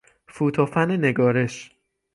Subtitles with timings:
[0.27, 1.71] فوت و فن نگارش